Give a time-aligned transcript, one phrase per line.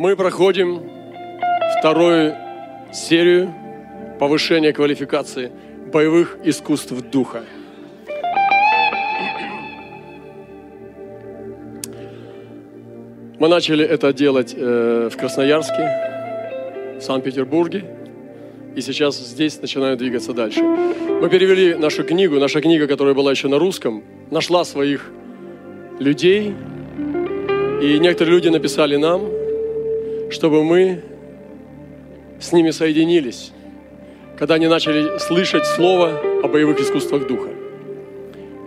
[0.00, 0.88] Мы проходим
[1.80, 2.36] вторую
[2.92, 3.52] серию
[4.20, 5.50] повышения квалификации
[5.92, 7.42] боевых искусств духа.
[13.40, 15.90] Мы начали это делать э, в Красноярске,
[17.00, 17.84] в Санкт-Петербурге,
[18.76, 20.62] и сейчас здесь начинаю двигаться дальше.
[20.62, 25.10] Мы перевели нашу книгу, наша книга, которая была еще на русском, нашла своих
[25.98, 26.54] людей,
[27.82, 29.37] и некоторые люди написали нам,
[30.30, 31.02] чтобы мы
[32.40, 33.52] с ними соединились,
[34.38, 37.50] когда они начали слышать слово о боевых искусствах духа.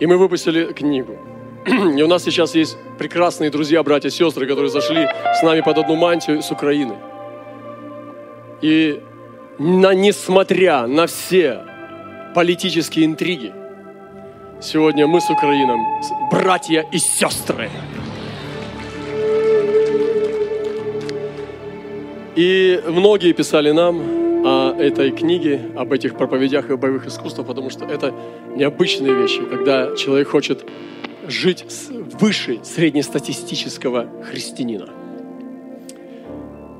[0.00, 1.18] И мы выпустили книгу.
[1.66, 5.06] И у нас сейчас есть прекрасные друзья, братья, сестры, которые зашли
[5.38, 6.96] с нами под одну мантию с Украины.
[8.62, 9.00] И
[9.58, 11.60] на, несмотря на все
[12.34, 13.52] политические интриги,
[14.62, 15.78] сегодня мы с Украиной
[16.30, 17.68] братья и сестры.
[22.36, 27.84] И многие писали нам о этой книге, об этих проповедях и боевых искусствах, потому что
[27.84, 28.14] это
[28.56, 30.64] необычные вещи, когда человек хочет
[31.26, 31.64] жить
[32.20, 34.88] выше среднестатистического христианина.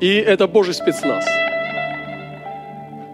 [0.00, 1.24] И это Божий спецназ.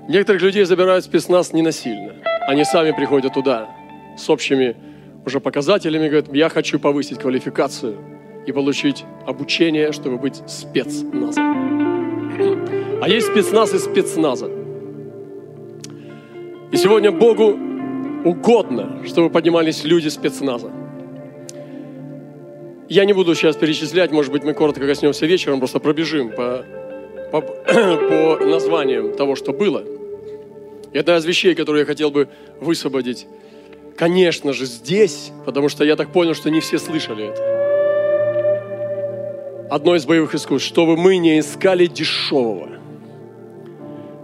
[0.09, 2.15] Некоторых людей забирают спецназ не насильно.
[2.49, 3.69] Они сами приходят туда
[4.17, 4.77] с общими
[5.25, 7.97] уже показателями, говорят, я хочу повысить квалификацию
[8.47, 11.90] и получить обучение, чтобы быть спецназом.
[13.03, 14.51] А есть спецназ из спецназа.
[16.73, 17.59] И сегодня Богу
[18.25, 20.71] угодно, чтобы поднимались люди спецназа.
[22.89, 26.65] Я не буду сейчас перечислять, может быть, мы коротко коснемся вечером, просто пробежим по,
[27.31, 27.41] по,
[28.39, 29.85] по названиям того, что было.
[30.93, 32.29] И одна из вещей, которую я хотел бы
[32.61, 33.27] высвободить,
[33.97, 37.60] конечно же, здесь, потому что я так понял, что не все слышали это.
[39.71, 42.71] Одно из боевых искусств, чтобы мы не искали дешевого,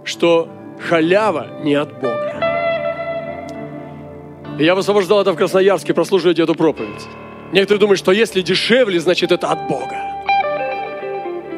[0.03, 2.33] что халява не от Бога.
[4.59, 7.07] И я высвобождал это в Красноярске, прослушивайте эту проповедь.
[7.53, 9.95] Некоторые думают, что если дешевле, значит это от Бога.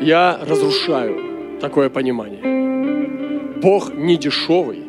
[0.01, 3.57] Я разрушаю такое понимание.
[3.59, 4.83] Бог не дешевый,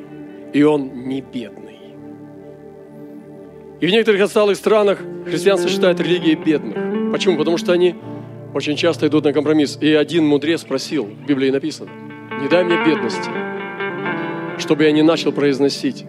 [0.52, 1.78] и Он не бедный.
[3.80, 7.12] И в некоторых отсталых странах христианство считает религией бедных.
[7.12, 7.38] Почему?
[7.38, 7.94] Потому что они
[8.54, 9.78] очень часто идут на компромисс.
[9.80, 11.90] И один мудрец спросил, в Библии написано,
[12.40, 13.30] не дай мне бедности,
[14.58, 16.04] чтобы я не начал произносить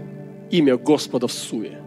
[0.50, 1.78] имя Господа в суе.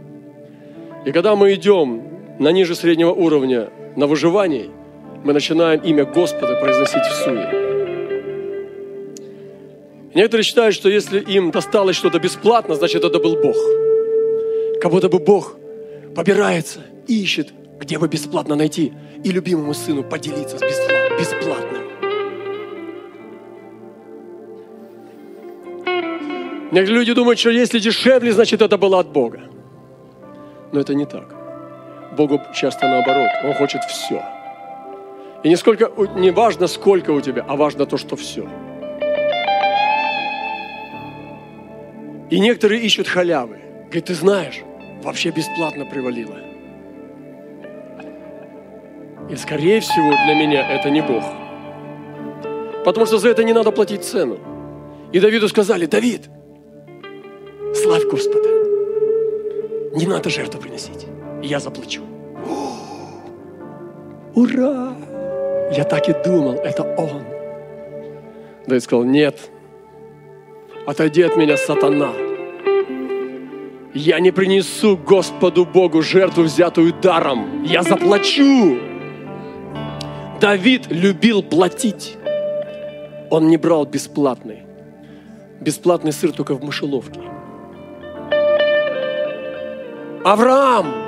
[1.05, 2.03] И когда мы идем
[2.39, 4.71] на ниже среднего уровня на выживании,
[5.25, 7.65] мы начинаем имя Господа произносить в суе.
[10.15, 13.57] Некоторые считают, что если им досталось что-то бесплатно, значит это был Бог.
[14.81, 15.57] Как будто бы Бог
[16.15, 17.53] побирается ищет,
[17.85, 21.85] где бы бесплатно найти и любимому сыну поделиться с бесплатным.
[26.73, 29.43] Некоторые люди думают, что если дешевле, значит это было от Бога.
[30.73, 31.35] Но это не так.
[32.17, 33.29] Богу часто наоборот.
[33.45, 34.25] Он хочет все.
[35.45, 38.49] И не, сколько, не важно, сколько у тебя, а важно то, что все.
[42.31, 43.59] И некоторые ищут халявы.
[43.85, 44.63] Говорит, ты знаешь,
[45.03, 46.54] вообще бесплатно привалило.
[49.31, 51.25] И скорее всего для меня это не Бог.
[52.85, 54.39] Потому что за это не надо платить цену.
[55.13, 56.29] И Давиду сказали, Давид,
[57.75, 58.49] славь Господа.
[59.95, 61.07] Не надо жертву приносить
[61.45, 62.03] я заплачу.
[64.35, 64.95] Ура!
[65.73, 67.23] Я так и думал, это он.
[68.67, 69.51] Давид сказал, нет,
[70.87, 72.13] отойди от меня, сатана.
[73.95, 77.63] Я не принесу Господу Богу жертву, взятую даром.
[77.63, 78.79] Я заплачу.
[80.41, 82.17] Давид любил платить.
[83.31, 84.63] Он не брал бесплатный.
[85.61, 87.21] Бесплатный сыр только в мышеловке.
[90.25, 91.05] Авраам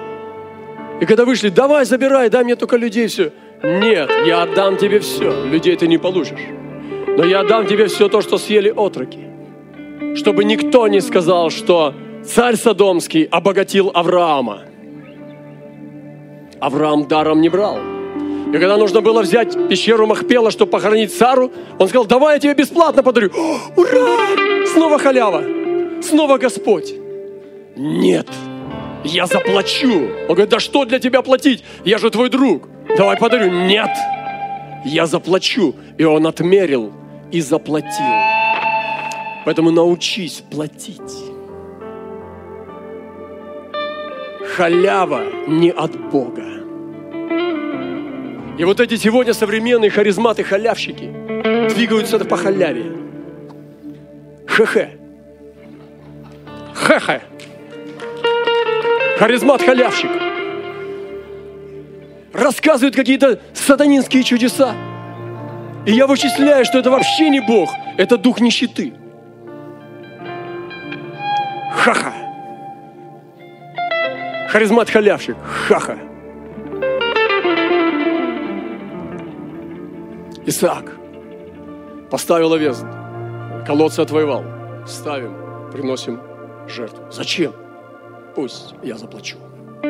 [1.00, 3.32] и когда вышли, давай, забирай, дай мне только людей все.
[3.62, 5.44] Нет, я отдам тебе все.
[5.44, 6.40] Людей ты не получишь.
[7.18, 9.20] Но я отдам тебе все то, что съели отроки.
[10.14, 14.62] Чтобы никто не сказал, что царь Содомский обогатил Авраама.
[16.60, 17.78] Авраам даром не брал.
[18.48, 22.54] И когда нужно было взять пещеру Махпела, чтобы похоронить Сару, он сказал, давай я тебе
[22.54, 23.30] бесплатно подарю.
[23.76, 24.66] Ура!
[24.72, 25.42] Снова халява.
[26.02, 26.94] Снова Господь.
[27.76, 28.26] Нет
[29.06, 30.08] я заплачу.
[30.28, 31.64] Он говорит, да что для тебя платить?
[31.84, 32.68] Я же твой друг.
[32.96, 33.50] Давай подарю.
[33.50, 33.90] Нет,
[34.84, 35.74] я заплачу.
[35.98, 36.92] И он отмерил
[37.30, 38.06] и заплатил.
[39.44, 41.00] Поэтому научись платить.
[44.56, 46.55] Халява не от Бога.
[48.58, 51.12] И вот эти сегодня современные харизматы, халявщики
[51.74, 52.92] двигаются по халяве.
[54.48, 54.96] Хе-хе.
[56.74, 57.22] Хе-хе.
[59.18, 60.10] Харизмат халявщик.
[62.32, 64.74] Рассказывает какие-то сатанинские чудеса.
[65.84, 68.94] И я вычисляю, что это вообще не Бог, это дух нищеты.
[71.74, 72.12] Ха-ха.
[74.48, 75.36] Харизмат халявщик.
[75.68, 75.98] Ха-ха.
[80.46, 80.96] Исаак
[82.08, 82.84] поставил овес,
[83.66, 84.44] колодцы отвоевал.
[84.86, 85.34] Ставим,
[85.72, 86.20] приносим
[86.68, 87.10] жертву.
[87.10, 87.52] Зачем?
[88.36, 89.38] Пусть я заплачу.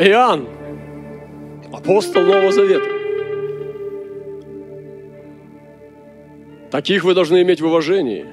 [0.00, 0.48] Иоанн,
[1.72, 2.88] апостол Нового Завета.
[6.72, 8.26] Таких вы должны иметь в уважении,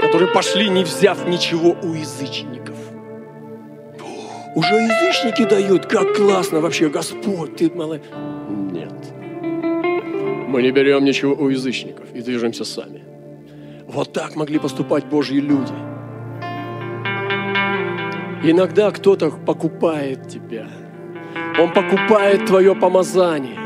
[0.00, 2.76] которые пошли, не взяв ничего у язычников.
[4.54, 8.06] Уже язычники дают, как классно вообще, Господь, ты молодец.
[8.80, 9.12] Нет.
[10.48, 13.02] Мы не берем ничего у язычников и движемся сами.
[13.86, 15.74] Вот так могли поступать Божьи люди.
[18.42, 20.66] Иногда кто-то покупает тебя.
[21.58, 23.58] Он покупает твое помазание.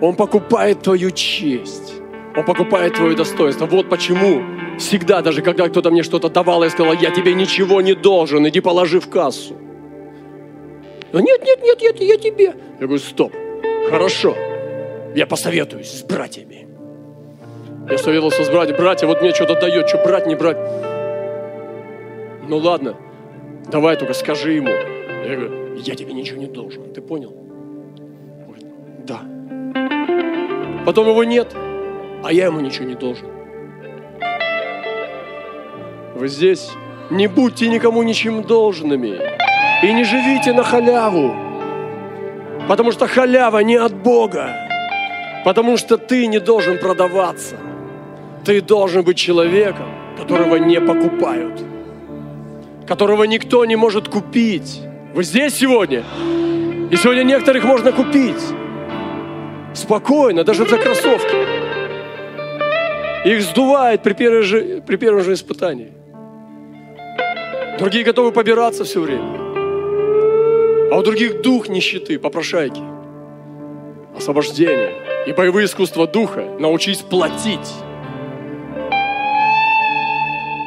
[0.00, 1.94] Он покупает твою честь.
[2.36, 3.66] Он покупает твое достоинство.
[3.66, 4.42] Вот почему
[4.78, 8.60] всегда, даже когда кто-то мне что-то давал, я сказал, я тебе ничего не должен, иди
[8.60, 9.54] положи в кассу.
[11.12, 12.54] Нет, нет, нет, я, я тебе.
[12.80, 13.32] Я говорю, стоп,
[13.88, 14.36] хорошо,
[15.14, 16.66] я посоветуюсь с братьями.
[17.90, 20.56] Я советовался с братьями, братья, вот мне что-то дает, что брать, не брать.
[22.48, 22.96] Ну ладно,
[23.70, 24.68] давай только скажи ему.
[24.68, 27.32] Я говорю, я тебе ничего не должен, ты понял?
[27.32, 28.66] Он говорит,
[29.04, 29.20] да.
[30.84, 31.54] Потом его нет,
[32.22, 33.28] а я ему ничего не должен.
[36.14, 36.70] Вы здесь
[37.10, 39.18] не будьте никому ничем должными.
[39.82, 41.43] И не живите на халяву.
[42.68, 44.48] Потому что халява не от Бога.
[45.44, 47.56] Потому что ты не должен продаваться.
[48.44, 49.86] Ты должен быть человеком,
[50.18, 51.62] которого не покупают.
[52.86, 54.80] Которого никто не может купить.
[55.14, 56.02] Вы здесь сегодня?
[56.90, 58.42] И сегодня некоторых можно купить.
[59.74, 61.36] Спокойно, даже за кроссовки.
[63.26, 65.92] Их сдувает при, первой же, при первом же испытании.
[67.78, 69.43] Другие готовы побираться все время.
[70.94, 72.80] А у других дух нищеты, попрошайки.
[74.16, 74.92] Освобождение
[75.26, 77.68] и боевые искусства духа научись платить.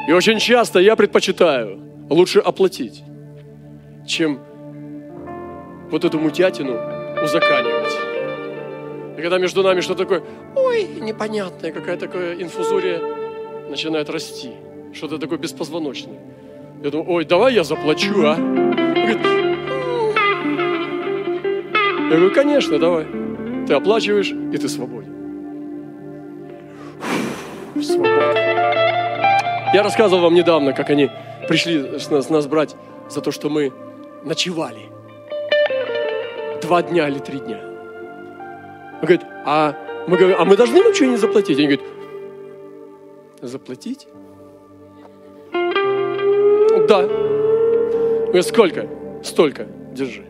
[0.06, 1.80] И очень часто я предпочитаю
[2.10, 3.04] лучше оплатить,
[4.06, 4.42] чем
[5.92, 6.74] вот эту мутятину
[7.24, 7.98] узаканивать.
[9.18, 10.24] И когда между нами что-то такое,
[10.58, 13.00] ой, непонятное, какая такая инфузория
[13.70, 14.52] начинает расти,
[14.94, 16.20] что-то такое беспозвоночное.
[16.84, 18.57] Я думаю, ой, давай я заплачу, а?
[22.10, 23.06] Я говорю, конечно, давай.
[23.68, 25.14] Ты оплачиваешь, и ты свободен.
[27.82, 28.48] Свобода.
[29.74, 31.10] Я рассказывал вам недавно, как они
[31.50, 32.76] пришли с нас, нас брать
[33.10, 33.74] за то, что мы
[34.24, 34.90] ночевали.
[36.62, 37.60] Два дня или три дня.
[37.60, 39.76] Он говорит, а
[40.08, 41.60] мы говорим, а мы должны ничего не заплатить?
[41.60, 41.86] Они говорят,
[43.42, 44.08] заплатить?
[46.88, 47.04] Да.
[47.04, 48.88] Говорит, сколько?
[49.24, 49.68] Столько.
[49.92, 50.24] Держи.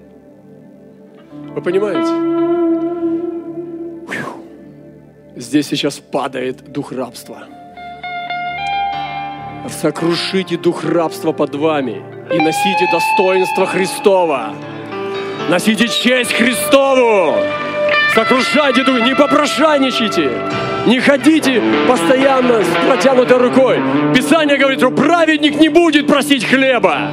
[1.56, 2.38] Вы понимаете?
[5.36, 7.44] Здесь сейчас падает дух рабства.
[9.70, 14.54] Сокрушите дух рабства под вами и носите достоинство Христова.
[15.50, 17.36] Носите честь Христову.
[18.16, 20.32] Сокрушайте дух, не попрошайничайте.
[20.88, 23.80] Не ходите постоянно с протянутой рукой.
[24.16, 27.12] Писание говорит, что праведник не будет просить хлеба.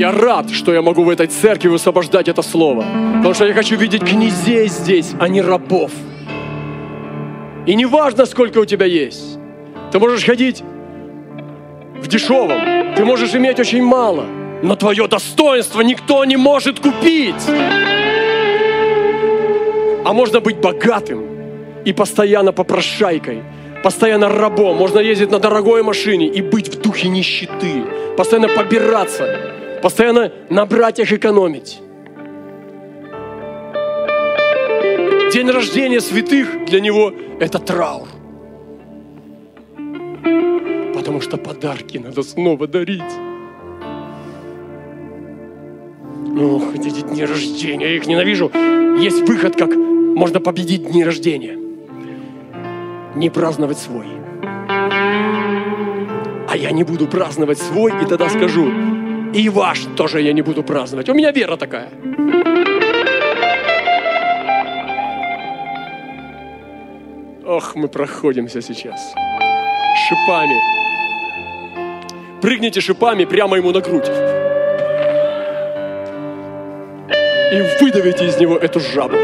[0.00, 2.86] Я рад, что я могу в этой церкви высвобождать это слово.
[3.16, 5.90] Потому что я хочу видеть князей здесь, а не рабов.
[7.66, 9.38] И не важно, сколько у тебя есть.
[9.92, 10.62] Ты можешь ходить
[12.02, 12.94] в дешевом.
[12.96, 14.24] Ты можешь иметь очень мало.
[14.62, 17.46] Но твое достоинство никто не может купить.
[20.06, 21.26] А можно быть богатым
[21.84, 23.42] и постоянно попрошайкой,
[23.84, 24.78] постоянно рабом.
[24.78, 27.84] Можно ездить на дорогой машине и быть в духе нищеты,
[28.16, 31.80] постоянно побираться, постоянно на братьях экономить.
[35.32, 38.08] День рождения святых для него– это траур.
[40.94, 43.02] Потому что подарки надо снова дарить.
[46.38, 48.50] Ох, эти дни рождения, я их ненавижу.
[48.98, 51.56] Есть выход, как можно победить дни рождения.
[53.14, 54.06] Не праздновать свой.
[56.48, 58.68] А я не буду праздновать свой, и тогда скажу,
[59.32, 61.08] И ваш тоже я не буду праздновать.
[61.08, 61.88] У меня вера такая.
[67.46, 69.14] Ох, мы проходимся сейчас.
[70.08, 70.56] Шипами.
[72.40, 74.10] Прыгните шипами прямо ему на грудь.
[77.52, 79.16] И выдавите из него эту жабу.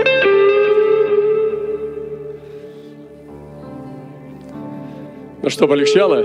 [5.42, 6.24] Ну что, полегчало?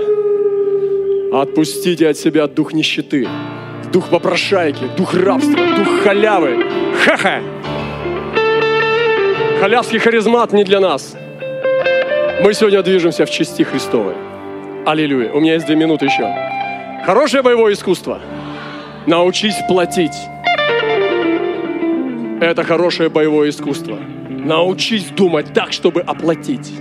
[1.32, 3.28] Отпустите от себя дух нищеты,
[3.92, 6.64] дух попрошайки, дух рабства, дух халявы.
[7.04, 7.40] Ха-ха!
[9.60, 11.14] Халявский харизмат не для нас.
[12.42, 14.14] Мы сегодня движемся в части Христовой.
[14.86, 15.32] Аллилуйя.
[15.32, 16.26] У меня есть две минуты еще.
[17.04, 18.20] Хорошее боевое искусство.
[19.06, 20.16] Научись платить.
[22.40, 23.98] Это хорошее боевое искусство.
[24.28, 26.72] Научись думать так, чтобы оплатить.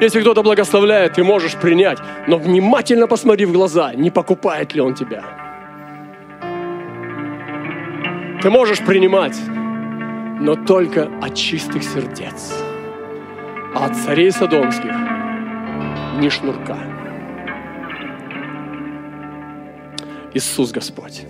[0.00, 4.94] Если кто-то благословляет, ты можешь принять, но внимательно посмотри в глаза, не покупает ли он
[4.94, 5.41] тебя.
[8.42, 9.38] Ты можешь принимать,
[10.40, 12.52] но только от чистых сердец.
[13.72, 14.92] А от царей содомских
[16.18, 16.76] ни шнурка.
[20.34, 21.24] Иисус Господь.